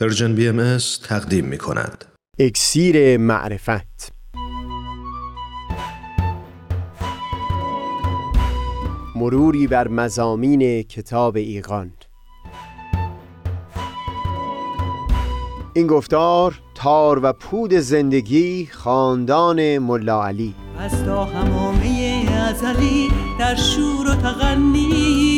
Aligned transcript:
Persian 0.00 0.34
BM 0.34 0.78
تقدیم 1.04 1.44
می 1.44 1.58
کند. 1.58 2.04
اکسیر 2.38 3.16
معرفت. 3.16 4.12
مروری 9.16 9.66
بر 9.66 9.88
مضامین 9.88 10.82
کتاب 10.82 11.36
ایقان 11.36 11.92
این 15.74 15.86
گفتار 15.86 16.60
تار 16.74 17.20
و 17.22 17.32
پود 17.32 17.74
زندگی 17.74 18.68
خاندان 18.72 19.78
ملا 19.78 20.26
علی. 20.26 20.54
از 20.78 21.04
تا 21.04 21.24
حمامه 21.24 22.26
ازلی 22.48 23.08
در 23.38 23.54
شور 23.54 24.10
و 24.10 24.14
تغنیست 24.14 25.37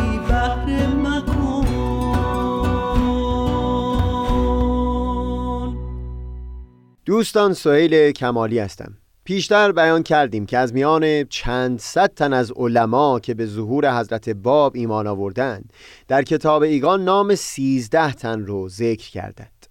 دوستان 7.11 7.53
سهیل 7.53 8.11
کمالی 8.11 8.59
هستم. 8.59 8.93
پیشتر 9.23 9.71
بیان 9.71 10.03
کردیم 10.03 10.45
که 10.45 10.57
از 10.57 10.73
میان 10.73 11.23
چند 11.23 11.79
صد 11.79 12.13
تن 12.13 12.33
از 12.33 12.51
علما 12.55 13.19
که 13.19 13.33
به 13.33 13.45
ظهور 13.45 13.99
حضرت 13.99 14.29
باب 14.29 14.75
ایمان 14.75 15.07
آوردند 15.07 15.73
در 16.07 16.23
کتاب 16.23 16.61
ایگان 16.61 17.03
نام 17.03 17.35
سیزده 17.35 18.13
تن 18.13 18.45
رو 18.45 18.69
ذکر 18.69 19.11
کردند. 19.11 19.65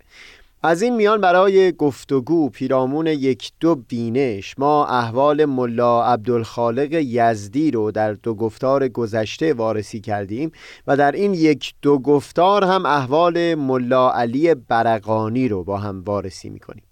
از 0.63 0.83
این 0.83 0.97
میان 0.97 1.21
برای 1.21 1.73
گفتگو 1.73 2.49
پیرامون 2.49 3.07
یک 3.07 3.53
دو 3.61 3.75
بینش 3.75 4.55
ما 4.59 4.87
احوال 4.87 5.45
ملا 5.45 6.05
عبدالخالق 6.05 6.93
یزدی 6.93 7.71
رو 7.71 7.91
در 7.91 8.13
دو 8.13 8.35
گفتار 8.35 8.89
گذشته 8.89 9.55
وارسی 9.55 10.01
کردیم 10.01 10.53
و 10.87 10.97
در 10.97 11.13
این 11.13 11.35
یک 11.35 11.75
دو 11.83 11.99
گفتار 11.99 12.65
هم 12.65 12.87
احوال 12.87 13.55
ملا 13.55 14.13
علی 14.13 14.55
برقانی 14.55 15.49
رو 15.49 15.65
با 15.65 15.79
هم 15.79 16.03
وارسی 16.07 16.51
می‌کنیم. 16.51 16.83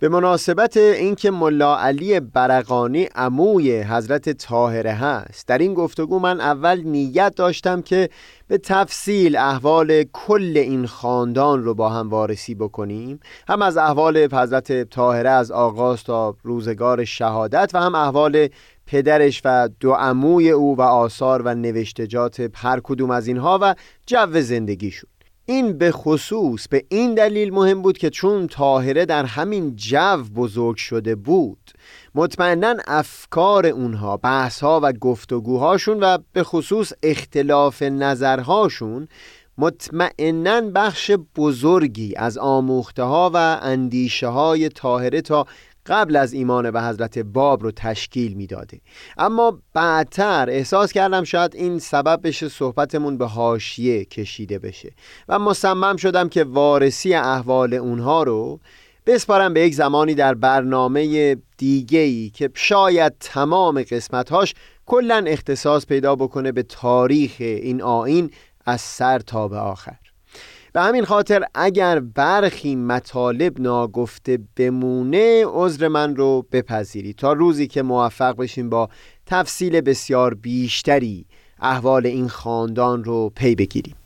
به 0.00 0.08
مناسبت 0.08 0.76
اینکه 0.76 1.30
ملا 1.30 1.78
علی 1.78 2.20
برقانی 2.20 3.04
عموی 3.04 3.82
حضرت 3.82 4.30
طاهره 4.30 4.92
هست. 4.92 5.48
در 5.48 5.58
این 5.58 5.74
گفتگو 5.74 6.18
من 6.18 6.40
اول 6.40 6.82
نیت 6.84 7.34
داشتم 7.36 7.82
که 7.82 8.08
به 8.48 8.58
تفصیل 8.58 9.36
احوال 9.36 10.02
کل 10.12 10.52
این 10.56 10.86
خاندان 10.86 11.62
رو 11.62 11.74
با 11.74 11.88
هم 11.88 12.10
وارسی 12.10 12.54
بکنیم. 12.54 13.20
هم 13.48 13.62
از 13.62 13.76
احوال 13.76 14.28
حضرت 14.32 14.90
طاهره 14.90 15.30
از 15.30 15.50
آغاز 15.50 16.04
تا 16.04 16.36
روزگار 16.42 17.04
شهادت 17.04 17.70
و 17.74 17.80
هم 17.80 17.94
احوال 17.94 18.48
پدرش 18.86 19.42
و 19.44 19.68
دو 19.80 19.92
عموی 19.92 20.50
او 20.50 20.76
و 20.76 20.80
آثار 20.82 21.42
و 21.42 21.54
نوشتجات 21.54 22.50
هر 22.54 22.80
کدوم 22.84 23.10
از 23.10 23.26
اینها 23.26 23.58
و 23.62 23.74
جو 24.06 24.40
زندگیشون. 24.40 25.09
این 25.50 25.78
به 25.78 25.92
خصوص 25.92 26.68
به 26.68 26.84
این 26.88 27.14
دلیل 27.14 27.54
مهم 27.54 27.82
بود 27.82 27.98
که 27.98 28.10
چون 28.10 28.46
طاهره 28.46 29.04
در 29.04 29.24
همین 29.24 29.76
جو 29.76 30.16
بزرگ 30.36 30.76
شده 30.76 31.14
بود 31.14 31.70
مطمئنا 32.14 32.74
افکار 32.86 33.66
اونها 33.66 34.16
بحثها 34.16 34.80
و 34.82 34.92
گفتگوهاشون 34.92 36.00
و 36.00 36.18
به 36.32 36.42
خصوص 36.42 36.92
اختلاف 37.02 37.82
نظرهاشون 37.82 39.08
مطمئنا 39.58 40.60
بخش 40.60 41.10
بزرگی 41.36 42.14
از 42.16 42.38
آموخته 42.38 43.02
ها 43.02 43.30
و 43.34 43.58
اندیشه 43.62 44.28
های 44.28 44.68
طاهره 44.68 45.20
تا 45.20 45.46
قبل 45.90 46.16
از 46.16 46.32
ایمان 46.32 46.70
به 46.70 46.82
حضرت 46.82 47.18
باب 47.18 47.62
رو 47.62 47.70
تشکیل 47.70 48.34
می‌داده. 48.34 48.80
اما 49.18 49.58
بعدتر 49.74 50.50
احساس 50.50 50.92
کردم 50.92 51.24
شاید 51.24 51.54
این 51.54 51.78
سبب 51.78 52.20
بشه 52.24 52.48
صحبتمون 52.48 53.18
به 53.18 53.26
هاشیه 53.26 54.04
کشیده 54.04 54.58
بشه 54.58 54.92
و 55.28 55.38
مصمم 55.38 55.96
شدم 55.96 56.28
که 56.28 56.44
وارسی 56.44 57.14
احوال 57.14 57.74
اونها 57.74 58.22
رو 58.22 58.60
بسپارم 59.06 59.54
به 59.54 59.60
یک 59.60 59.74
زمانی 59.74 60.14
در 60.14 60.34
برنامه 60.34 61.36
دیگهی 61.56 62.30
که 62.30 62.50
شاید 62.54 63.12
تمام 63.20 63.82
قسمتهاش 63.82 64.54
کلا 64.86 65.24
اختصاص 65.26 65.86
پیدا 65.86 66.16
بکنه 66.16 66.52
به 66.52 66.62
تاریخ 66.62 67.36
این 67.38 67.82
آین 67.82 68.30
از 68.66 68.80
سر 68.80 69.18
تا 69.18 69.48
به 69.48 69.58
آخر. 69.58 69.96
به 70.72 70.80
همین 70.80 71.04
خاطر 71.04 71.44
اگر 71.54 72.00
برخی 72.00 72.76
مطالب 72.76 73.60
ناگفته 73.60 74.38
بمونه 74.56 75.44
عذر 75.46 75.88
من 75.88 76.16
رو 76.16 76.46
بپذیری 76.52 77.12
تا 77.12 77.32
روزی 77.32 77.66
که 77.66 77.82
موفق 77.82 78.36
بشیم 78.36 78.70
با 78.70 78.88
تفصیل 79.26 79.80
بسیار 79.80 80.34
بیشتری 80.34 81.26
احوال 81.60 82.06
این 82.06 82.28
خاندان 82.28 83.04
رو 83.04 83.30
پی 83.36 83.54
بگیریم. 83.54 83.99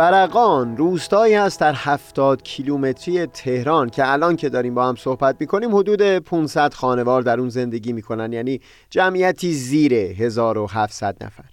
برقان 0.00 0.76
روستایی 0.76 1.34
هست 1.34 1.60
در 1.60 1.72
70 1.76 2.42
کیلومتری 2.42 3.26
تهران 3.26 3.90
که 3.90 4.12
الان 4.12 4.36
که 4.36 4.48
داریم 4.48 4.74
با 4.74 4.88
هم 4.88 4.96
صحبت 4.96 5.36
می‌کنیم 5.40 5.76
حدود 5.76 6.02
500 6.02 6.74
خانوار 6.74 7.22
در 7.22 7.40
اون 7.40 7.48
زندگی 7.48 7.92
می‌کنن. 7.92 8.32
یعنی 8.32 8.60
جمعیتی 8.90 9.52
زیر 9.52 9.94
1700 9.94 11.24
نفر. 11.24 11.49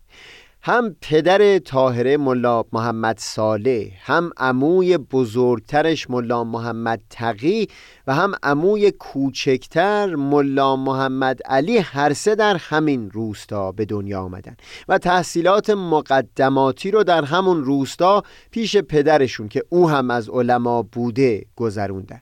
هم 0.62 0.95
پدر 1.01 1.59
طاهره 1.59 2.18
ملا 2.18 2.63
محمد 2.73 3.19
صالح 3.19 3.91
هم 4.01 4.31
عموی 4.38 4.97
بزرگترش 4.97 6.09
ملا 6.09 6.44
محمد 6.44 7.01
تقی 7.09 7.68
و 8.07 8.16
هم 8.16 8.34
عموی 8.44 8.91
کوچکتر 8.91 10.16
ملا 10.16 10.75
محمد 10.75 11.44
علی 11.45 11.78
هر 11.78 12.13
سه 12.13 12.35
در 12.35 12.57
همین 12.57 13.12
روستا 13.12 13.72
به 13.72 13.85
دنیا 13.85 14.22
آمدن 14.22 14.56
و 14.88 14.97
تحصیلات 14.97 15.69
مقدماتی 15.69 16.91
رو 16.91 17.03
در 17.03 17.25
همون 17.25 17.63
روستا 17.63 18.24
پیش 18.51 18.78
پدرشون 18.78 19.47
که 19.47 19.63
او 19.69 19.89
هم 19.89 20.12
از 20.12 20.29
علما 20.29 20.81
بوده 20.81 21.45
گذروندن. 21.56 22.22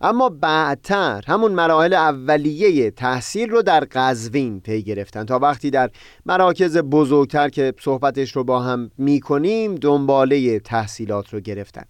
اما 0.00 0.28
بعدتر 0.28 1.24
همون 1.26 1.52
مراحل 1.52 1.92
اولیه 1.92 2.90
تحصیل 2.90 3.50
رو 3.50 3.62
در 3.62 3.86
قزوین 3.92 4.60
پی 4.60 4.82
گرفتن. 4.82 5.24
تا 5.24 5.38
وقتی 5.38 5.70
در 5.70 5.90
مراکز 6.26 6.78
بزرگتر 6.78 7.48
که 7.48 7.74
صحبتش 7.80 8.36
رو 8.36 8.44
با 8.44 8.60
هم 8.60 8.90
می‌کنیم 8.98 9.74
دنباله 9.74 10.60
تحصیلات 10.60 11.34
رو 11.34 11.40
گرفتن. 11.40 11.84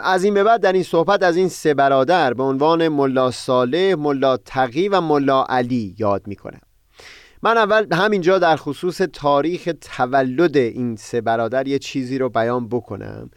از 0.00 0.24
این 0.24 0.34
به 0.34 0.44
بعد 0.44 0.60
در 0.60 0.72
این 0.72 0.82
صحبت 0.82 1.22
از 1.22 1.36
این 1.36 1.48
سه 1.48 1.74
برادر 1.74 2.34
به 2.34 2.42
عنوان 2.42 2.88
ملا 2.88 3.30
صالح، 3.30 3.94
ملا 3.94 4.36
تقی 4.36 4.88
و 4.88 5.00
ملا 5.00 5.44
علی 5.44 5.94
یاد 5.98 6.26
می‌کنم. 6.26 6.60
من 7.42 7.58
اول 7.58 7.94
همینجا 7.94 8.38
در 8.38 8.56
خصوص 8.56 9.00
تاریخ 9.12 9.68
تولد 9.80 10.56
این 10.56 10.96
سه 10.96 11.20
برادر 11.20 11.68
یه 11.68 11.78
چیزی 11.78 12.18
رو 12.18 12.28
بیان 12.28 12.68
بکنم. 12.68 13.30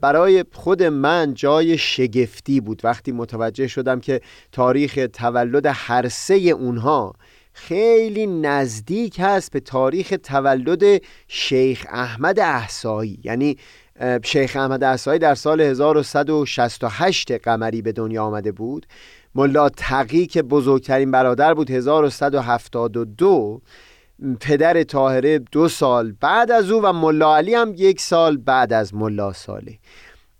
برای 0.00 0.44
خود 0.52 0.82
من 0.82 1.34
جای 1.34 1.78
شگفتی 1.78 2.60
بود. 2.60 2.80
وقتی 2.84 3.12
متوجه 3.12 3.66
شدم 3.66 4.00
که 4.00 4.20
تاریخ 4.52 4.98
تولد 5.12 5.66
هر 5.66 6.08
سه 6.08 6.34
اونها 6.34 7.12
خیلی 7.52 8.26
نزدیک 8.26 9.16
هست 9.18 9.52
به 9.52 9.60
تاریخ 9.60 10.14
تولد 10.22 11.02
شیخ 11.28 11.86
احمد 11.88 12.40
احسایی. 12.40 13.18
یعنی 13.24 13.56
شیخ 14.24 14.56
احمد 14.56 14.84
احسایی 14.84 15.18
در 15.18 15.34
سال 15.34 15.60
1168 15.60 17.32
قمری 17.32 17.82
به 17.82 17.92
دنیا 17.92 18.24
آمده 18.24 18.52
بود. 18.52 18.86
ملا 19.34 19.68
تقی 19.68 20.26
که 20.26 20.42
بزرگترین 20.42 21.10
برادر 21.10 21.54
بود 21.54 21.70
1172 21.70 23.60
پدر 24.40 24.82
طاهره 24.82 25.38
دو 25.38 25.68
سال 25.68 26.12
بعد 26.20 26.50
از 26.50 26.70
او 26.70 26.82
و 26.82 26.92
ملا 26.92 27.36
علی 27.36 27.54
هم 27.54 27.74
یک 27.76 28.00
سال 28.00 28.36
بعد 28.36 28.72
از 28.72 28.94
ملا 28.94 29.32
صالح 29.32 29.72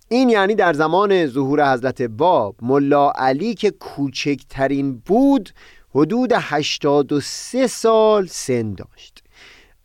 این 0.08 0.28
یعنی 0.28 0.54
در 0.54 0.72
زمان 0.72 1.26
ظهور 1.26 1.72
حضرت 1.72 2.02
باب 2.02 2.56
ملا 2.62 3.10
علی 3.10 3.54
که 3.54 3.70
کوچکترین 3.70 4.98
بود 4.98 5.50
حدود 5.94 6.32
83 6.34 7.66
سال 7.66 8.26
سن 8.26 8.74
داشت. 8.74 9.24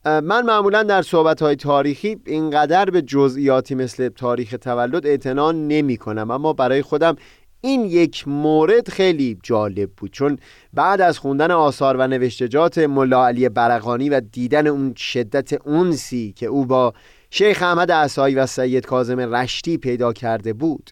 من 0.06 0.46
معمولا 0.46 0.84
در 0.84 1.02
صحبت 1.02 1.42
های 1.42 1.56
تاریخی 1.56 2.18
اینقدر 2.26 2.86
به 2.86 3.02
جزئیاتی 3.02 3.76
مثل 3.76 4.10
تاریخ 4.10 4.56
تولد 4.62 5.08
اعتنا 5.08 5.52
نمی 5.52 5.98
کنم 5.98 6.32
اما 6.32 6.54
برای 6.54 6.82
خودم 6.82 7.16
این 7.62 7.86
یک 7.86 8.28
مورد 8.28 8.90
خیلی 8.90 9.38
جالب 9.44 9.90
بود 9.98 10.12
چون 10.12 10.38
بعد 10.74 11.02
از 11.02 11.20
خوندن 11.20 11.52
آثار 11.52 11.98
و 11.98 12.08
نوشتجات 12.08 12.78
ملا 12.78 13.28
علی 13.28 13.50
برقانی 13.50 14.10
و 14.10 14.20
دیدن 14.20 14.68
اون 14.68 14.94
شدت 14.98 15.68
اونسی 15.68 16.34
که 16.36 16.46
او 16.46 16.66
با 16.66 16.94
شیخ 17.32 17.62
احمد 17.62 17.92
عصایی 17.92 18.36
و 18.36 18.46
سید 18.46 18.86
کازم 18.86 19.20
رشتی 19.20 19.78
پیدا 19.78 20.14
کرده 20.14 20.54
بود 20.54 20.92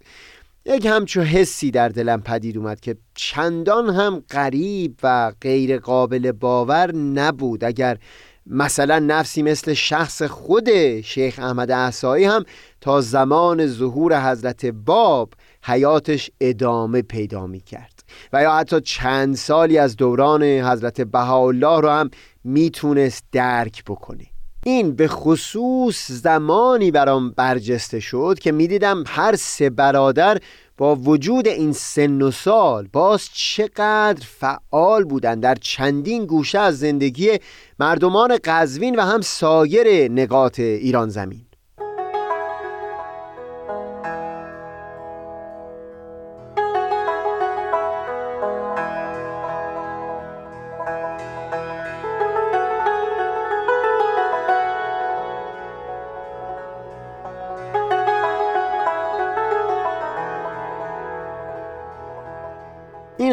یک 0.66 0.86
همچو 0.86 1.22
حسی 1.22 1.72
در 1.72 1.90
دلم 1.90 2.22
پدید 2.22 2.58
اومد 2.58 2.80
که 2.80 2.98
چندان 3.16 3.90
هم 3.90 4.24
غریب 4.32 4.96
و 5.04 5.32
غیر 5.42 5.80
قابل 5.80 6.32
باور 6.32 6.96
نبود. 6.96 7.64
اگر 7.64 7.98
مثلا 8.46 9.00
نفسی 9.00 9.42
مثل 9.42 9.74
شخص 9.74 10.22
خود 10.22 11.02
شیخ 11.02 11.40
احمد 11.40 11.72
احسایی 11.72 12.26
هم 12.26 12.44
تا 12.88 13.02
زمان 13.02 13.68
ظهور 13.68 14.32
حضرت 14.32 14.66
باب 14.66 15.34
حیاتش 15.64 16.32
ادامه 16.42 17.02
پیدا 17.02 17.48
می 17.48 17.60
کرد 17.60 18.04
و 18.34 18.42
یا 18.42 18.52
حتی 18.52 18.82
چند 18.82 19.36
سالی 19.36 19.78
از 19.78 19.96
دوران 19.96 20.44
حضرت 20.44 21.02
بهاءالله 21.02 21.82
رو 21.82 21.90
هم 21.90 22.10
می‌تونست 22.44 23.24
درک 23.32 23.84
بکنه. 23.84 24.26
این 24.64 24.96
به 24.96 25.08
خصوص 25.08 26.12
زمانی 26.12 26.92
برام 26.92 27.32
برجسته 27.32 28.00
شد 28.00 28.40
که 28.42 28.52
می‌دیدم 28.52 29.04
هر 29.08 29.36
سه 29.36 29.70
برادر 29.70 30.38
با 30.78 30.96
وجود 30.96 31.48
این 31.48 31.74
سن 31.74 32.22
و 32.22 32.32
سال 32.32 32.88
باز 32.94 33.30
چقدر 33.34 34.26
فعال 34.26 35.04
بودند. 35.04 35.44
در 35.44 35.56
چندین 35.56 36.26
گوشه 36.26 36.60
از 36.60 36.80
زندگی 36.80 37.40
مردمان 37.80 38.38
قزوین 38.44 38.96
و 38.96 39.02
هم 39.02 39.22
سایر 39.22 40.12
نقاط 40.12 40.60
ایران 40.60 41.10
زمین. 41.10 41.47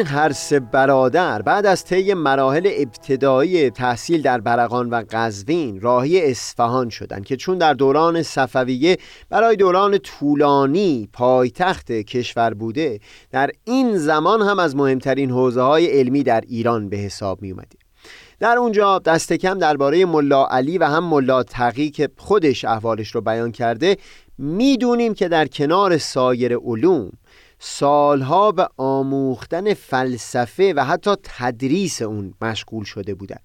هر 0.05 0.33
سه 0.33 0.61
برادر 0.61 1.43
بعد 1.43 1.67
از 1.67 1.85
طی 1.85 2.15
مراحل 2.15 2.71
ابتدایی 2.77 3.71
تحصیل 3.71 4.23
در 4.23 4.41
برقان 4.41 4.91
و 4.91 5.05
قزوین 5.11 5.81
راهی 5.81 6.31
اصفهان 6.31 6.89
شدند 6.89 7.25
که 7.25 7.37
چون 7.37 7.59
در 7.59 7.75
دوران 7.75 8.23
صفویه 8.23 8.97
برای 9.29 9.57
دوران 9.57 9.99
طولانی 9.99 11.09
پایتخت 11.13 11.93
کشور 11.93 12.55
بوده 12.55 13.01
در 13.31 13.51
این 13.65 13.97
زمان 13.99 14.43
هم 14.43 14.59
از 14.59 14.77
مهمترین 14.77 15.31
حوزه 15.31 15.63
های 15.63 15.87
علمی 15.87 16.23
در 16.23 16.41
ایران 16.49 16.89
به 16.89 16.97
حساب 16.97 17.43
می 17.43 17.51
اومده 17.51 17.79
در 18.41 18.59
اونجا 18.59 18.99
دست 18.99 19.33
کم 19.33 19.59
درباره 19.59 20.05
ملا 20.05 20.47
علی 20.47 20.79
و 20.79 20.85
هم 20.85 21.05
ملا 21.05 21.43
تقی 21.43 21.91
که 21.91 22.09
خودش 22.17 22.65
احوالش 22.65 23.15
رو 23.15 23.21
بیان 23.21 23.53
کرده 23.53 23.97
می‌دونیم 24.39 25.15
که 25.15 25.29
در 25.29 25.47
کنار 25.47 25.99
سایر 25.99 26.57
علوم 26.57 27.11
سالها 27.67 28.53
به 28.53 28.69
آموختن 28.77 29.75
فلسفه 29.75 30.75
و 30.77 30.85
حتی 30.85 31.11
تدریس 31.23 32.03
اون 32.03 32.35
مشغول 32.43 32.85
شده 32.85 33.15
بودن. 33.15 33.37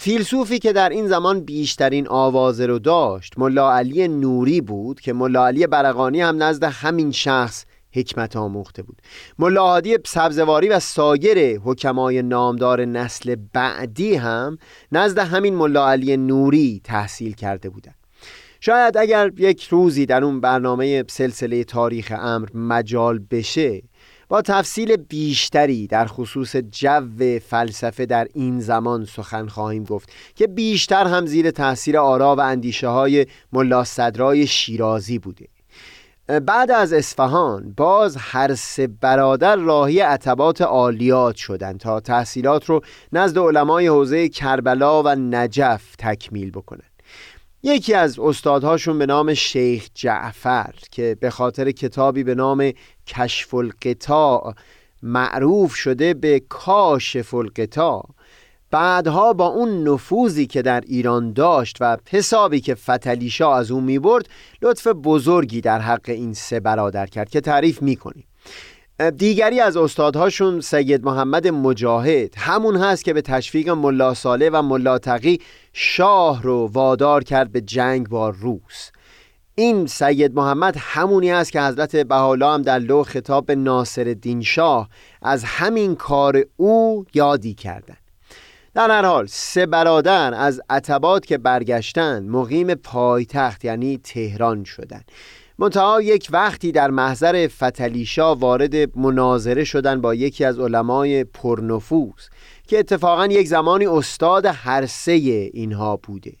فیلسوفی 0.00 0.58
که 0.58 0.72
در 0.72 0.88
این 0.88 1.08
زمان 1.08 1.40
بیشترین 1.40 2.08
آوازه 2.08 2.66
رو 2.66 2.78
داشت 2.78 3.38
ملا 3.38 3.72
علی 3.72 4.08
نوری 4.08 4.60
بود 4.60 5.00
که 5.00 5.12
ملا 5.12 5.46
علی 5.46 5.66
برقانی 5.66 6.20
هم 6.20 6.42
نزد 6.42 6.64
همین 6.64 7.12
شخص 7.12 7.64
حکمت 7.92 8.36
آموخته 8.36 8.82
بود. 8.82 9.02
ملا 9.38 9.60
عادی 9.60 9.98
سبزواری 10.06 10.68
و 10.68 10.80
سایر 10.80 11.60
حکمای 11.60 12.22
نامدار 12.22 12.84
نسل 12.84 13.36
بعدی 13.52 14.14
هم 14.14 14.58
نزد 14.92 15.18
همین 15.18 15.54
ملا 15.54 15.88
علی 15.90 16.16
نوری 16.16 16.80
تحصیل 16.84 17.34
کرده 17.34 17.68
بودند 17.68 18.03
شاید 18.66 18.96
اگر 18.96 19.30
یک 19.38 19.64
روزی 19.64 20.06
در 20.06 20.24
اون 20.24 20.40
برنامه 20.40 21.04
سلسله 21.08 21.64
تاریخ 21.64 22.12
امر 22.18 22.48
مجال 22.54 23.18
بشه 23.18 23.82
با 24.28 24.42
تفصیل 24.42 24.96
بیشتری 24.96 25.86
در 25.86 26.06
خصوص 26.06 26.56
جو 26.56 27.38
فلسفه 27.38 28.06
در 28.06 28.28
این 28.34 28.60
زمان 28.60 29.04
سخن 29.04 29.46
خواهیم 29.46 29.84
گفت 29.84 30.08
که 30.34 30.46
بیشتر 30.46 31.06
هم 31.06 31.26
زیر 31.26 31.50
تاثیر 31.50 31.98
آرا 31.98 32.36
و 32.36 32.40
اندیشه 32.40 32.88
های 32.88 33.26
ملا 33.52 33.84
صدرای 33.84 34.46
شیرازی 34.46 35.18
بوده. 35.18 35.48
بعد 36.46 36.70
از 36.70 36.92
اصفهان 36.92 37.74
باز 37.76 38.16
هر 38.16 38.54
سه 38.54 38.86
برادر 38.86 39.56
راهی 39.56 40.00
عتبات 40.00 40.62
عالیات 40.62 41.36
شدند 41.36 41.80
تا 41.80 42.00
تحصیلات 42.00 42.64
رو 42.64 42.80
نزد 43.12 43.38
علمای 43.38 43.86
حوزه 43.86 44.28
کربلا 44.28 45.02
و 45.02 45.08
نجف 45.08 45.96
تکمیل 45.98 46.50
بکنند. 46.50 46.93
یکی 47.66 47.94
از 47.94 48.18
استادهاشون 48.18 48.98
به 48.98 49.06
نام 49.06 49.34
شیخ 49.34 49.88
جعفر 49.94 50.74
که 50.90 51.16
به 51.20 51.30
خاطر 51.30 51.70
کتابی 51.70 52.24
به 52.24 52.34
نام 52.34 52.72
کشف 53.06 53.54
القطاع 53.54 54.54
معروف 55.02 55.74
شده 55.74 56.14
به 56.14 56.42
کاشف 56.48 57.34
القطاع 57.34 58.08
بعدها 58.70 59.32
با 59.32 59.46
اون 59.46 59.88
نفوذی 59.88 60.46
که 60.46 60.62
در 60.62 60.80
ایران 60.80 61.32
داشت 61.32 61.76
و 61.80 61.96
حسابی 62.10 62.60
که 62.60 62.74
فتلیشا 62.74 63.54
از 63.54 63.70
اون 63.70 63.84
می 63.84 63.98
برد 63.98 64.28
لطف 64.62 64.86
بزرگی 64.86 65.60
در 65.60 65.80
حق 65.80 66.08
این 66.08 66.34
سه 66.34 66.60
برادر 66.60 67.06
کرد 67.06 67.30
که 67.30 67.40
تعریف 67.40 67.82
می 67.82 67.96
کنیم 67.96 68.26
دیگری 69.00 69.60
از 69.60 69.76
استادهاشون 69.76 70.60
سید 70.60 71.04
محمد 71.04 71.48
مجاهد. 71.48 72.34
همون 72.36 72.76
هست 72.76 73.04
که 73.04 73.12
به 73.12 73.22
تشویق 73.22 73.68
ملا 73.68 74.14
ساله 74.14 74.50
و 74.50 74.62
ملا 74.62 74.98
تقی 74.98 75.40
شاه 75.72 76.42
رو 76.42 76.70
وادار 76.72 77.24
کرد 77.24 77.52
به 77.52 77.60
جنگ 77.60 78.08
با 78.08 78.28
روس. 78.28 78.90
این 79.54 79.86
سید 79.86 80.34
محمد 80.34 80.76
همونی 80.78 81.30
است 81.30 81.52
که 81.52 81.62
حضرت 81.62 81.96
بحالا 81.96 82.54
هم 82.54 82.62
در 82.62 82.78
لو 82.78 83.02
خطاب 83.02 83.50
ناصر 83.50 84.08
الدین 84.08 84.42
شاه 84.42 84.88
از 85.22 85.44
همین 85.44 85.94
کار 85.94 86.44
او 86.56 87.04
یادی 87.14 87.54
کردند 87.54 87.98
در 88.74 88.90
هر 88.90 89.04
حال 89.04 89.26
سه 89.26 89.66
برادر 89.66 90.34
از 90.34 90.60
عتبات 90.70 91.26
که 91.26 91.38
برگشتن 91.38 92.28
مقیم 92.28 92.74
پایتخت 92.74 93.64
یعنی 93.64 93.98
تهران 93.98 94.64
شدند 94.64 95.04
منتها 95.58 96.02
یک 96.02 96.28
وقتی 96.32 96.72
در 96.72 96.90
محضر 96.90 97.48
فتلیشا 97.48 98.34
وارد 98.34 98.98
مناظره 98.98 99.64
شدن 99.64 100.00
با 100.00 100.14
یکی 100.14 100.44
از 100.44 100.58
علمای 100.58 101.24
پرنفوس 101.24 102.28
که 102.66 102.78
اتفاقا 102.78 103.26
یک 103.26 103.48
زمانی 103.48 103.86
استاد 103.86 104.46
هر 104.46 104.86
سه 104.86 105.12
اینها 105.12 105.96
بوده. 105.96 106.32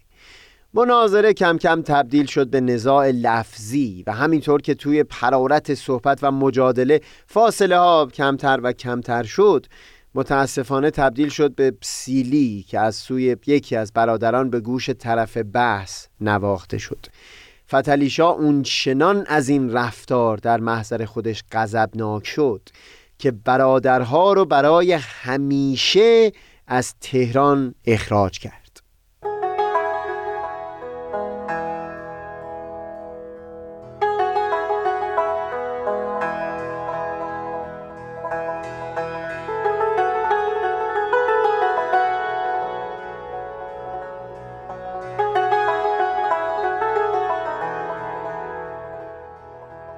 مناظره 0.74 1.32
کم 1.32 1.58
کم 1.58 1.82
تبدیل 1.82 2.26
شد 2.26 2.50
به 2.50 2.60
نزاع 2.60 3.10
لفظی 3.10 4.04
و 4.06 4.12
همینطور 4.12 4.62
که 4.62 4.74
توی 4.74 5.02
پرارت 5.04 5.74
صحبت 5.74 6.18
و 6.22 6.30
مجادله 6.30 7.00
فاصله 7.26 7.78
ها 7.78 8.06
کمتر 8.06 8.60
و 8.62 8.72
کمتر 8.72 9.22
شد 9.22 9.66
متاسفانه 10.14 10.90
تبدیل 10.90 11.28
شد 11.28 11.54
به 11.54 11.72
سیلی 11.82 12.64
که 12.68 12.80
از 12.80 12.96
سوی 12.96 13.36
یکی 13.46 13.76
از 13.76 13.92
برادران 13.92 14.50
به 14.50 14.60
گوش 14.60 14.90
طرف 14.90 15.36
بحث 15.52 16.06
نواخته 16.20 16.78
شد. 16.78 17.06
فتلیشا 17.74 18.28
اون 18.28 18.62
چنان 18.62 19.24
از 19.28 19.48
این 19.48 19.72
رفتار 19.72 20.36
در 20.36 20.60
محضر 20.60 21.04
خودش 21.04 21.44
غضبناک 21.52 22.26
شد 22.26 22.60
که 23.18 23.30
برادرها 23.30 24.32
رو 24.32 24.44
برای 24.44 24.92
همیشه 24.92 26.32
از 26.66 26.94
تهران 27.00 27.74
اخراج 27.84 28.38
کرد. 28.38 28.63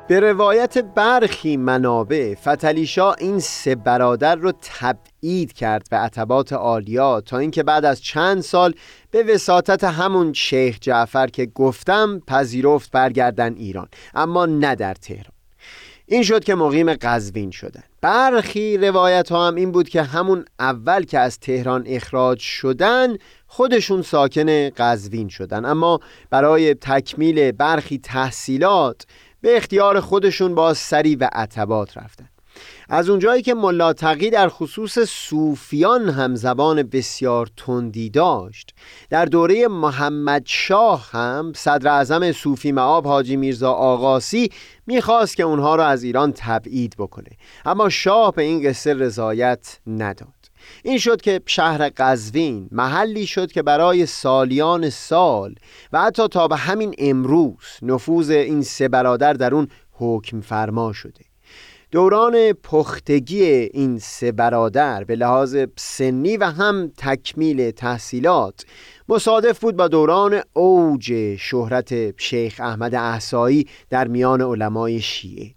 به 0.08 0.20
روایت 0.20 0.78
برخی 0.78 1.56
منابع 1.56 2.34
فتلیشا 2.34 3.12
این 3.12 3.40
سه 3.40 3.74
برادر 3.74 4.36
رو 4.36 4.52
تبعید 4.62 5.52
کرد 5.52 5.86
به 5.90 5.96
عتبات 5.96 6.52
عالیا 6.52 7.20
تا 7.20 7.38
اینکه 7.38 7.62
بعد 7.62 7.84
از 7.84 8.02
چند 8.02 8.40
سال 8.40 8.74
به 9.10 9.22
وساطت 9.22 9.84
همون 9.84 10.32
شیخ 10.32 10.78
جعفر 10.80 11.26
که 11.26 11.46
گفتم 11.46 12.20
پذیرفت 12.26 12.90
برگردن 12.90 13.54
ایران 13.54 13.88
اما 14.14 14.46
نه 14.46 14.74
در 14.74 14.94
تهران. 14.94 15.32
این 16.08 16.22
شد 16.22 16.44
که 16.44 16.54
مقیم 16.54 16.94
قزوین 16.94 17.50
شدن. 17.50 17.82
برخی 18.00 18.76
روایت 18.76 19.32
ها 19.32 19.46
هم 19.46 19.54
این 19.54 19.72
بود 19.72 19.88
که 19.88 20.02
همون 20.02 20.44
اول 20.58 21.04
که 21.04 21.18
از 21.18 21.38
تهران 21.38 21.84
اخراج 21.86 22.38
شدن 22.38 23.16
خودشون 23.46 24.02
ساکن 24.02 24.70
قزوین 24.70 25.28
شدن. 25.28 25.64
اما 25.64 26.00
برای 26.30 26.74
تکمیل 26.74 27.52
برخی 27.52 27.98
تحصیلات 27.98 29.06
به 29.40 29.56
اختیار 29.56 30.00
خودشون 30.00 30.54
با 30.54 30.74
سری 30.74 31.16
و 31.16 31.28
عتبات 31.32 31.98
رفتن. 31.98 32.28
از 32.88 33.08
اونجایی 33.08 33.42
که 33.42 33.54
ملا 33.54 33.92
تقی 33.92 34.30
در 34.30 34.48
خصوص 34.48 34.98
صوفیان 34.98 36.08
هم 36.08 36.34
زبان 36.34 36.82
بسیار 36.82 37.48
تندی 37.56 38.10
داشت 38.10 38.74
در 39.10 39.24
دوره 39.24 39.68
محمد 39.68 40.42
شاه 40.46 41.10
هم 41.10 41.52
صدر 41.56 41.88
اعظم 41.88 42.32
صوفی 42.32 42.72
معاب 42.72 43.06
حاجی 43.06 43.36
میرزا 43.36 43.72
آقاسی 43.72 44.50
می‌خواست 44.86 45.36
که 45.36 45.42
اونها 45.42 45.76
را 45.76 45.86
از 45.86 46.02
ایران 46.02 46.32
تبعید 46.36 46.94
بکنه. 46.98 47.30
اما 47.64 47.88
شاه 47.88 48.34
به 48.34 48.42
این 48.42 48.68
قصه 48.68 48.94
رضایت 48.94 49.78
نداد. 49.86 50.35
این 50.82 50.98
شد 50.98 51.20
که 51.20 51.40
شهر 51.46 51.90
قزوین 51.96 52.68
محلی 52.72 53.26
شد 53.26 53.52
که 53.52 53.62
برای 53.62 54.06
سالیان 54.06 54.90
سال 54.90 55.54
و 55.92 56.00
حتی 56.02 56.28
تا 56.28 56.48
به 56.48 56.56
همین 56.56 56.94
امروز 56.98 57.64
نفوذ 57.82 58.30
این 58.30 58.62
سه 58.62 58.88
برادر 58.88 59.32
در 59.32 59.54
اون 59.54 59.68
حکم 59.92 60.40
فرما 60.40 60.92
شده. 60.92 61.24
دوران 61.90 62.52
پختگی 62.52 63.44
این 63.44 63.98
سه 63.98 64.32
برادر 64.32 65.04
به 65.04 65.16
لحاظ 65.16 65.56
سنی 65.76 66.36
و 66.36 66.44
هم 66.44 66.92
تکمیل 66.98 67.70
تحصیلات 67.70 68.64
مصادف 69.08 69.58
بود 69.60 69.76
با 69.76 69.88
دوران 69.88 70.40
اوج 70.52 71.36
شهرت 71.36 72.20
شیخ 72.20 72.60
احمد 72.60 72.94
احسایی 72.94 73.66
در 73.90 74.08
میان 74.08 74.42
علمای 74.42 75.00
شیعه. 75.00 75.54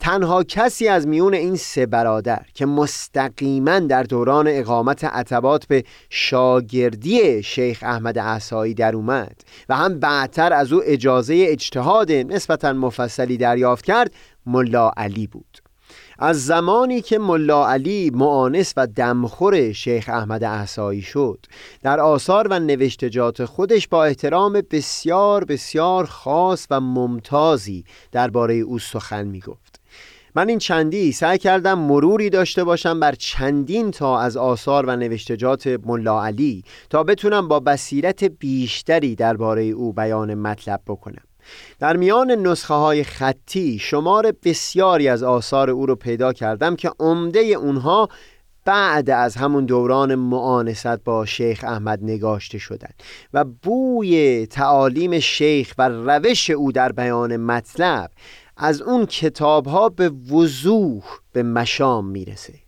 تنها 0.00 0.44
کسی 0.44 0.88
از 0.88 1.06
میون 1.06 1.34
این 1.34 1.56
سه 1.56 1.86
برادر 1.86 2.42
که 2.54 2.66
مستقیما 2.66 3.78
در 3.78 4.02
دوران 4.02 4.46
اقامت 4.48 5.04
عتبات 5.04 5.66
به 5.66 5.84
شاگردی 6.10 7.42
شیخ 7.42 7.78
احمد 7.82 8.18
احسایی 8.18 8.74
در 8.74 8.96
اومد 8.96 9.40
و 9.68 9.76
هم 9.76 10.00
بعدتر 10.00 10.52
از 10.52 10.72
او 10.72 10.82
اجازه 10.84 11.44
اجتهاد 11.48 12.12
نسبتا 12.12 12.72
مفصلی 12.72 13.36
دریافت 13.36 13.84
کرد 13.84 14.12
ملا 14.46 14.90
علی 14.96 15.26
بود. 15.26 15.58
از 16.18 16.44
زمانی 16.44 17.00
که 17.00 17.18
ملا 17.18 17.68
علی 17.68 18.10
معانس 18.14 18.72
و 18.76 18.86
دمخور 18.86 19.72
شیخ 19.72 20.08
احمد 20.08 20.44
احسایی 20.44 21.02
شد 21.02 21.46
در 21.82 22.00
آثار 22.00 22.48
و 22.50 22.58
نوشتجات 22.58 23.44
خودش 23.44 23.88
با 23.88 24.04
احترام 24.04 24.62
بسیار 24.70 25.44
بسیار 25.44 26.06
خاص 26.06 26.66
و 26.70 26.80
ممتازی 26.80 27.84
درباره 28.12 28.54
او 28.54 28.78
سخن 28.78 29.26
می 29.26 29.40
گفت 29.40 29.80
من 30.36 30.48
این 30.48 30.58
چندی 30.58 31.12
سعی 31.12 31.38
کردم 31.38 31.78
مروری 31.78 32.30
داشته 32.30 32.64
باشم 32.64 33.00
بر 33.00 33.12
چندین 33.12 33.90
تا 33.90 34.20
از 34.20 34.36
آثار 34.36 34.86
و 34.86 34.96
نوشتجات 34.96 35.66
ملا 35.66 36.24
علی 36.24 36.64
تا 36.90 37.04
بتونم 37.04 37.48
با 37.48 37.60
بصیرت 37.60 38.24
بیشتری 38.24 39.14
درباره 39.14 39.62
او 39.62 39.92
بیان 39.92 40.34
مطلب 40.34 40.80
بکنم. 40.86 41.22
در 41.78 41.96
میان 41.96 42.30
نسخه 42.30 42.74
های 42.74 43.04
خطی 43.04 43.78
شمار 43.78 44.32
بسیاری 44.44 45.08
از 45.08 45.22
آثار 45.22 45.70
او 45.70 45.86
رو 45.86 45.94
پیدا 45.94 46.32
کردم 46.32 46.76
که 46.76 46.90
عمده 47.00 47.40
اونها 47.40 48.08
بعد 48.66 49.10
از 49.10 49.36
همون 49.36 49.64
دوران 49.64 50.14
معانست 50.14 50.86
با 51.04 51.26
شیخ 51.26 51.64
احمد 51.64 51.98
نگاشته 52.02 52.58
شدند 52.58 52.94
و 53.34 53.44
بوی 53.44 54.46
تعالیم 54.46 55.20
شیخ 55.20 55.74
و 55.78 55.88
روش 55.88 56.50
او 56.50 56.72
در 56.72 56.92
بیان 56.92 57.36
مطلب 57.36 58.10
از 58.56 58.82
اون 58.82 59.06
کتاب 59.06 59.66
ها 59.66 59.88
به 59.88 60.08
وضوح 60.08 61.04
به 61.32 61.42
مشام 61.42 62.06
می‌رسه. 62.06 62.65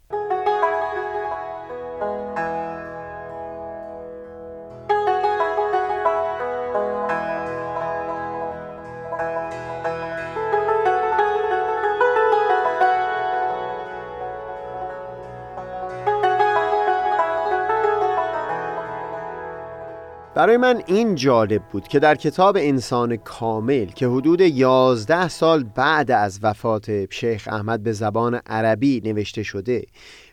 برای 20.38 20.56
من 20.56 20.82
این 20.86 21.14
جالب 21.14 21.62
بود 21.62 21.88
که 21.88 21.98
در 21.98 22.14
کتاب 22.14 22.56
انسان 22.60 23.16
کامل 23.16 23.84
که 23.84 24.06
حدود 24.06 24.40
یازده 24.40 25.28
سال 25.28 25.64
بعد 25.64 26.10
از 26.10 26.38
وفات 26.42 27.12
شیخ 27.12 27.48
احمد 27.52 27.82
به 27.82 27.92
زبان 27.92 28.34
عربی 28.34 29.00
نوشته 29.04 29.42
شده 29.42 29.84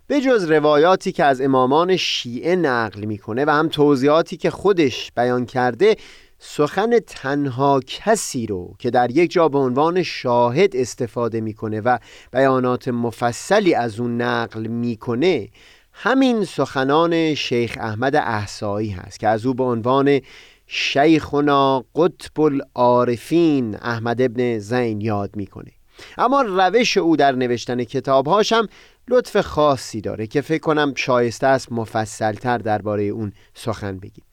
به 0.07 0.21
جز 0.21 0.51
روایاتی 0.51 1.11
که 1.11 1.23
از 1.23 1.41
امامان 1.41 1.95
شیعه 1.95 2.55
نقل 2.55 3.05
می‌کنه 3.05 3.45
و 3.45 3.49
هم 3.49 3.69
توضیحاتی 3.69 4.37
که 4.37 4.49
خودش 4.49 5.11
بیان 5.15 5.45
کرده 5.45 5.95
سخن 6.39 6.99
تنها 7.07 7.79
کسی 7.87 8.45
رو 8.45 8.75
که 8.79 8.89
در 8.89 9.11
یک 9.11 9.31
جا 9.31 9.49
به 9.49 9.57
عنوان 9.57 10.03
شاهد 10.03 10.75
استفاده 10.75 11.41
می‌کنه 11.41 11.81
و 11.81 11.97
بیانات 12.31 12.87
مفصلی 12.87 13.73
از 13.73 13.99
اون 13.99 14.21
نقل 14.21 14.67
می‌کنه 14.67 15.49
همین 15.97 16.45
سخنان 16.45 17.33
شیخ 17.33 17.77
احمد 17.81 18.15
احسایی 18.15 18.89
هست 18.89 19.19
که 19.19 19.27
از 19.27 19.45
او 19.45 19.53
به 19.53 19.63
عنوان 19.63 20.21
شیخنا 20.67 21.85
قطب 21.95 22.41
العارفین 22.41 23.75
احمد 23.75 24.21
ابن 24.21 24.59
زین 24.59 25.01
یاد 25.01 25.35
می‌کنه. 25.35 25.71
اما 26.17 26.41
روش 26.41 26.97
او 26.97 27.17
در 27.17 27.31
نوشتن 27.31 27.83
کتابهاش 27.83 28.53
هم 28.53 28.67
لطف 29.07 29.41
خاصی 29.41 30.01
داره 30.01 30.27
که 30.27 30.41
فکر 30.41 30.61
کنم 30.61 30.93
شایسته 30.95 31.47
است 31.47 31.71
مفصلتر 31.71 32.57
درباره 32.57 33.03
اون 33.03 33.33
سخن 33.53 33.97
بگیم. 33.97 34.23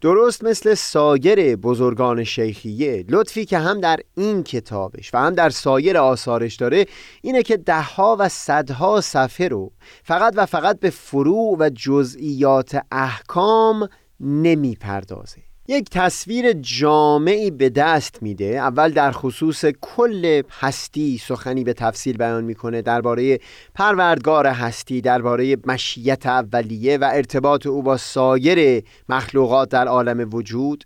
درست 0.00 0.44
مثل 0.44 0.74
سایر 0.74 1.56
بزرگان 1.56 2.24
شیخیه. 2.24 3.04
لطفی 3.08 3.44
که 3.44 3.58
هم 3.58 3.80
در 3.80 4.00
این 4.16 4.42
کتابش 4.42 5.14
و 5.14 5.18
هم 5.18 5.34
در 5.34 5.50
سایر 5.50 5.98
آثارش 5.98 6.56
داره 6.56 6.86
اینه 7.22 7.42
که 7.42 7.56
دهها 7.56 8.16
و 8.18 8.28
صدها 8.28 9.00
صفحه 9.00 9.48
رو 9.48 9.72
فقط 10.04 10.34
و 10.36 10.46
فقط 10.46 10.80
به 10.80 10.90
فروع 10.90 11.56
و 11.58 11.70
جزئیات 11.74 12.80
احکام 12.92 13.88
نمی 14.20 14.76
پردازه 14.76 15.45
یک 15.68 15.90
تصویر 15.90 16.52
جامعی 16.52 17.50
به 17.50 17.68
دست 17.68 18.22
میده. 18.22 18.44
اول 18.44 18.92
در 18.92 19.12
خصوص 19.12 19.64
کل 19.80 20.42
هستی 20.60 21.18
سخنی 21.18 21.64
به 21.64 21.72
تفصیل 21.72 22.16
بیان 22.16 22.44
می‌کنه 22.44 22.82
درباره 22.82 23.38
پروردگار 23.74 24.46
هستی 24.46 25.00
درباره 25.00 25.56
مشیت 25.66 26.26
اولیه 26.26 26.98
و 26.98 27.10
ارتباط 27.14 27.66
او 27.66 27.82
با 27.82 27.96
سایر 27.96 28.82
مخلوقات 29.08 29.68
در 29.68 29.88
عالم 29.88 30.28
وجود. 30.32 30.84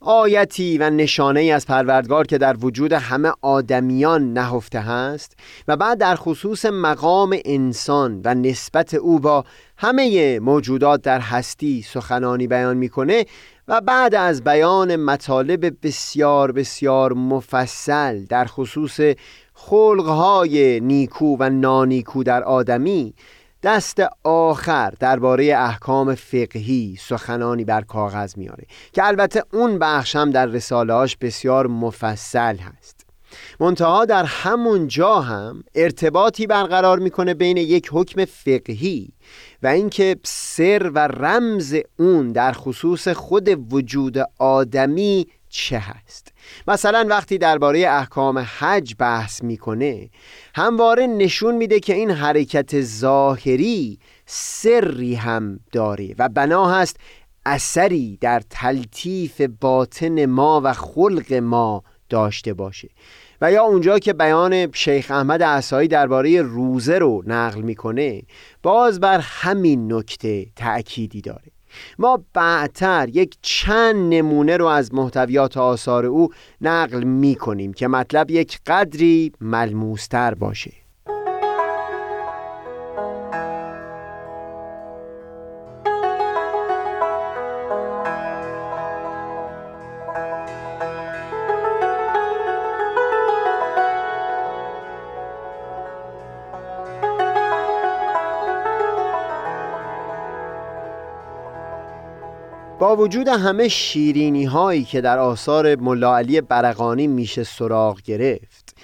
آیتی 0.00 0.78
و 0.78 0.90
نشانه 0.90 1.40
ای 1.40 1.50
از 1.50 1.66
پروردگار 1.66 2.26
که 2.26 2.38
در 2.38 2.56
وجود 2.60 2.92
همه 2.92 3.32
آدمیان 3.42 4.32
نهفته 4.32 4.80
هست 4.80 5.36
و 5.68 5.76
بعد 5.76 5.98
در 5.98 6.16
خصوص 6.16 6.64
مقام 6.64 7.36
انسان 7.44 8.20
و 8.24 8.34
نسبت 8.34 8.94
او 8.94 9.20
با 9.20 9.44
همه 9.78 10.38
موجودات 10.40 11.02
در 11.02 11.20
هستی 11.20 11.82
سخنانی 11.82 12.46
بیان 12.46 12.76
می‌کنه 12.76 13.24
و 13.68 13.80
بعد 13.80 14.14
از 14.14 14.44
بیان 14.44 14.96
مطالب 14.96 15.86
بسیار 15.86 16.52
بسیار 16.52 17.12
مفصل 17.12 18.24
در 18.24 18.44
خصوص 18.44 19.00
خلقهای 19.54 20.80
نیکو 20.80 21.36
و 21.40 21.50
نانیکو 21.50 22.22
در 22.22 22.42
آدمی 22.44 23.14
دست 23.62 24.02
آخر 24.24 24.90
درباره 25.00 25.56
احکام 25.56 26.14
فقهی 26.14 26.96
سخنانی 27.00 27.64
بر 27.64 27.80
کاغذ 27.80 28.38
میاره 28.38 28.64
که 28.92 29.06
البته 29.06 29.42
اون 29.52 29.78
بخش 29.78 30.16
هم 30.16 30.30
در 30.30 30.46
رسالهاش 30.46 31.16
بسیار 31.16 31.66
مفصل 31.66 32.56
هست. 32.56 32.95
منتها 33.60 34.04
در 34.04 34.24
همون 34.24 34.88
جا 34.88 35.20
هم 35.20 35.64
ارتباطی 35.74 36.46
برقرار 36.46 36.98
می‌کنه 36.98 37.34
بین 37.34 37.56
یک 37.56 37.88
حکم 37.92 38.24
فقهی 38.24 39.08
و 39.62 39.66
اینکه 39.66 40.16
سر 40.24 40.90
و 40.94 40.98
رمز 40.98 41.76
اون 41.98 42.32
در 42.32 42.52
خصوص 42.52 43.08
خود 43.08 43.72
وجود 43.72 44.18
آدمی 44.38 45.26
چه 45.48 45.78
هست. 45.78 46.32
مثلا 46.68 47.06
وقتی 47.08 47.38
درباره 47.38 47.88
احکام 47.88 48.46
حج 48.58 48.94
بحث 48.98 49.42
می‌کنه 49.42 50.10
همواره 50.54 51.06
نشون 51.06 51.54
میده 51.54 51.80
که 51.80 51.94
این 51.94 52.10
حرکت 52.10 52.80
ظاهری 52.80 53.98
سری 54.26 55.14
هم 55.14 55.60
داره 55.72 56.14
و 56.18 56.28
بنا 56.28 56.66
هست 56.70 56.96
اثری 57.46 58.18
در 58.20 58.42
تلطیف 58.50 59.40
باطن 59.60 60.26
ما 60.26 60.60
و 60.64 60.72
خلق 60.72 61.32
ما 61.32 61.82
داشته 62.08 62.54
باشه. 62.54 62.88
و 63.40 63.52
یا 63.52 63.62
اونجا 63.62 63.98
که 63.98 64.12
بیان 64.12 64.72
شیخ 64.72 65.10
احمد 65.10 65.42
عصایی 65.42 65.88
درباره 65.88 66.42
روزه 66.42 66.98
رو 66.98 67.22
نقل 67.26 67.60
می‌کنه 67.60 68.22
باز 68.62 69.00
بر 69.00 69.18
همین 69.22 69.92
نکته 69.92 70.46
تأکیدی 70.56 71.20
داره. 71.20 71.52
ما 71.98 72.24
بعدتر 72.34 73.08
یک 73.12 73.36
چند 73.42 74.14
نمونه 74.14 74.56
رو 74.56 74.66
از 74.66 74.94
محتویات 74.94 75.56
آثار 75.56 76.06
او 76.06 76.28
نقل 76.60 77.04
می 77.04 77.34
کنیم 77.34 77.72
که 77.72 77.88
مطلب 77.88 78.30
یک 78.30 78.58
قدری 78.66 79.32
ملموستر 79.40 80.34
باشه. 80.34 80.85
وجود 102.94 103.28
همه 103.28 103.68
شیرینی 103.68 104.44
هایی 104.44 104.84
که 104.84 105.00
در 105.00 105.18
آثار 105.18 105.76
ملا 105.76 106.16
علی 106.16 106.40
برقانی 106.40 107.06
میشه 107.06 107.44
سراغ 107.44 108.02
گرفت 108.02 108.76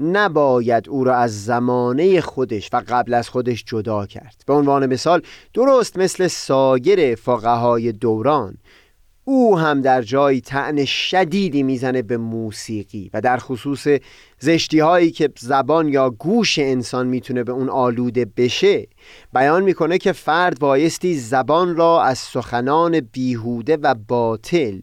نباید 0.00 0.88
او 0.88 1.04
را 1.04 1.16
از 1.16 1.44
زمانه 1.44 2.20
خودش 2.20 2.70
و 2.72 2.82
قبل 2.88 3.14
از 3.14 3.28
خودش 3.28 3.64
جدا 3.64 4.06
کرد. 4.06 4.42
به 4.46 4.52
عنوان 4.52 4.86
مثال 4.86 5.22
درست 5.54 5.98
مثل 5.98 6.26
سایر 6.26 7.14
فقهای 7.14 7.92
دوران 7.92 8.56
او 9.28 9.58
هم 9.58 9.80
در 9.80 10.02
جایی 10.02 10.40
تعن 10.40 10.84
شدیدی 10.84 11.62
می‌زنه 11.62 12.02
به 12.02 12.16
موسیقی 12.16 13.10
و 13.14 13.20
در 13.20 13.36
خصوص 13.38 13.86
زشتی 14.38 14.78
هایی 14.78 15.10
که 15.10 15.32
زبان 15.38 15.88
یا 15.88 16.10
گوش 16.10 16.58
انسان 16.58 17.06
می‌تونه 17.06 17.44
به 17.44 17.52
اون 17.52 17.68
آلوده 17.68 18.26
بشه 18.36 18.86
بیان 19.34 19.62
می‌کنه 19.62 19.98
که 19.98 20.12
فرد 20.12 20.58
بایستی 20.58 21.14
زبان 21.14 21.76
را 21.76 22.02
از 22.02 22.18
سخنان 22.18 23.00
بیهوده 23.00 23.76
و 23.76 23.94
باطل 24.08 24.80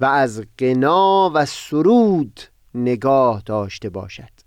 و 0.00 0.04
از 0.04 0.42
قنا 0.58 1.30
و 1.34 1.46
سرود 1.46 2.40
نگاه 2.74 3.42
داشته 3.46 3.90
باشد. 3.90 4.40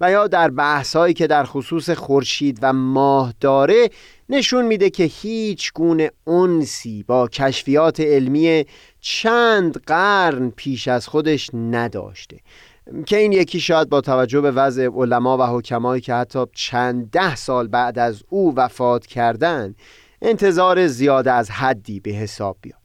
و 0.00 0.10
یا 0.10 0.26
در 0.26 0.50
بحثهایی 0.50 1.14
که 1.14 1.26
در 1.26 1.44
خصوص 1.44 1.90
خورشید 1.90 2.58
و 2.62 2.72
ماه 2.72 3.34
داره 3.40 3.90
نشون 4.28 4.66
میده 4.66 4.90
که 4.90 5.04
هیچ 5.04 5.72
گونه 5.72 6.10
انسی 6.26 7.02
با 7.02 7.28
کشفیات 7.28 8.00
علمی 8.00 8.64
چند 9.00 9.82
قرن 9.86 10.50
پیش 10.50 10.88
از 10.88 11.08
خودش 11.08 11.50
نداشته. 11.54 12.36
که 13.06 13.16
این 13.16 13.32
یکی 13.32 13.60
شاید 13.60 13.88
با 13.88 14.00
توجه 14.00 14.40
به 14.40 14.50
وضع 14.50 14.88
علما 14.88 15.38
و 15.38 15.42
حکمایی 15.42 16.00
که 16.00 16.14
حتی 16.14 16.44
چند 16.52 17.10
ده 17.10 17.36
سال 17.36 17.68
بعد 17.68 17.98
از 17.98 18.22
او 18.28 18.54
وفات 18.56 19.06
کردن 19.06 19.74
انتظار 20.22 20.86
زیاده 20.86 21.32
از 21.32 21.50
حدی 21.50 22.00
به 22.00 22.10
حساب 22.10 22.56
بیاد. 22.60 22.83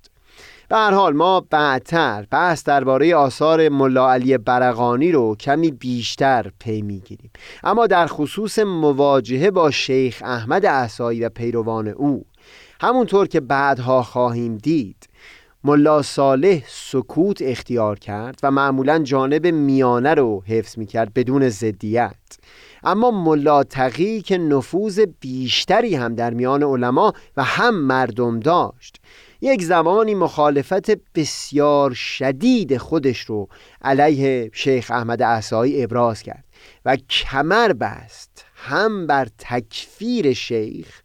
به 0.70 0.78
هر 0.78 0.92
حال 0.92 1.14
ما 1.14 1.42
بعدتر 1.50 2.26
بحث 2.32 2.64
درباره 2.64 3.16
آثار 3.16 3.70
ملا 3.70 4.12
علی 4.12 4.38
برقانی 4.38 5.12
رو 5.12 5.36
کمی 5.36 5.72
بیشتر 5.72 6.52
پی 6.60 6.82
می‌گیریم. 6.82 7.32
اما 7.64 7.88
در 7.88 8.08
خصوص 8.08 8.60
مواجهه 8.60 9.52
با 9.52 9.72
شیخ 9.72 10.22
احمد 10.26 10.66
احسایی 10.66 11.26
و 11.26 11.30
پیروان 11.30 11.88
او 11.88 12.26
همونطور 12.82 13.28
که 13.28 13.40
بعدها 13.40 14.04
خواهیم 14.04 14.58
دید 14.58 15.10
ملا 15.64 16.02
صالح 16.02 16.62
سکوت 16.68 17.42
اختیار 17.42 18.00
کرد 18.00 18.40
و 18.44 18.52
معمولا 18.52 19.00
جانب 19.00 19.48
میانه 19.48 20.14
رو 20.14 20.44
حفظ 20.48 20.78
می‌کرد 20.78 21.14
بدون 21.14 21.50
زدیت 21.50 22.16
اما 22.84 23.12
ملا 23.12 23.64
تقی 23.64 24.22
که 24.22 24.38
نفوذ 24.38 25.00
بیشتری 25.20 25.96
هم 25.96 26.16
در 26.16 26.34
میان 26.34 26.64
علما 26.64 27.14
و 27.38 27.44
هم 27.44 27.76
مردم 27.76 28.40
داشت. 28.40 29.02
یک 29.41 29.63
زمانی 29.63 30.15
مخالفت 30.15 30.91
بسیار 31.15 31.93
شدید 31.93 32.77
خودش 32.77 33.19
رو 33.19 33.48
علیه 33.81 34.50
شیخ 34.53 34.91
احمد 34.91 35.22
احسایی 35.22 35.84
ابراز 35.84 36.24
کرد 36.24 36.43
و 36.86 36.96
کمر 36.96 37.74
بست 37.74 38.46
هم 38.55 39.08
بر 39.08 39.27
تکفیر 39.38 40.34
شیخ 40.34 41.01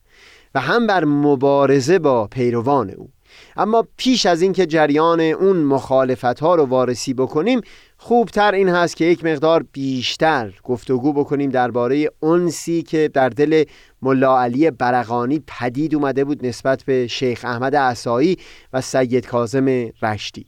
و 0.54 0.60
هم 0.60 0.86
بر 0.86 1.04
مبارزه 1.04 1.98
با 1.98 2.26
پیروان 2.26 2.90
او. 2.90 3.08
اما 3.56 3.86
پیش 3.96 4.26
از 4.26 4.42
اینکه 4.42 4.66
جریان 4.66 5.20
اون 5.20 5.56
مخالفت 5.56 6.40
ها 6.40 6.54
رو 6.54 6.64
وارسی 6.64 7.14
بکنیم 7.14 7.60
خوبتر 8.06 8.54
این 8.54 8.68
هست 8.68 8.96
که 8.96 9.04
یک 9.04 9.24
مقدار 9.24 9.64
بیشتر 9.72 10.52
گفتگو 10.64 11.12
بکنیم 11.12 11.50
درباره 11.50 12.10
انسی 12.22 12.82
که 12.82 13.10
در 13.14 13.28
دل 13.28 13.64
ملا 14.02 14.40
علی 14.40 14.70
برقانی 14.70 15.42
پدید 15.46 15.94
اومده 15.94 16.24
بود 16.24 16.46
نسبت 16.46 16.82
به 16.82 17.06
شیخ 17.06 17.44
احمد 17.44 17.76
عصایی 17.76 18.36
و 18.72 18.80
سید 18.80 19.26
کازم 19.26 19.66
رشتی 20.02 20.46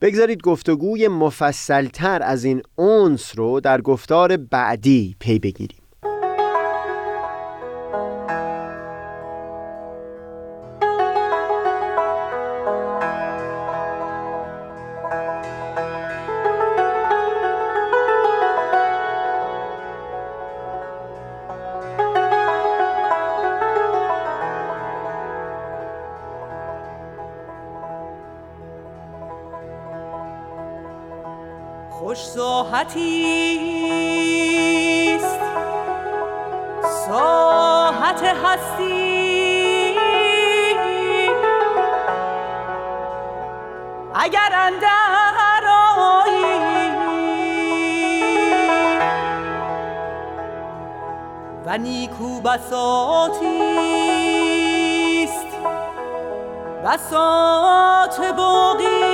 بگذارید 0.00 0.42
گفتگوی 0.42 1.08
مفصلتر 1.08 2.22
از 2.22 2.44
این 2.44 2.62
اونس 2.76 3.38
رو 3.38 3.60
در 3.60 3.80
گفتار 3.80 4.36
بعدی 4.36 5.16
پی 5.20 5.38
بگیریم. 5.38 5.83
ساحتی 32.84 33.24
است. 35.16 35.40
ساحت 37.08 38.22
هستی. 38.22 39.94
اگر 44.14 44.52
اندر 44.52 45.64
و 51.66 51.78
نیکو 51.78 52.40
بساتی 52.40 53.46
است. 55.24 55.46
بساط 56.84 58.20
باقی. 58.36 59.13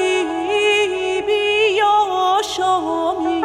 شامی 2.41 3.43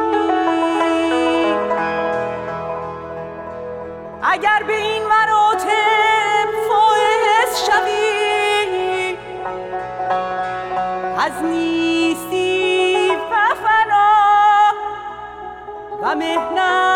اگر 4.23 4.63
به 4.67 4.77
این 4.77 5.03
مراتب 5.03 6.49
فائز 6.69 7.67
شوی 7.67 9.17
از 11.19 11.43
نیستی 11.43 13.09
و 13.11 13.55
فنا 13.55 14.13
و 16.03 16.15
مهنت 16.15 16.96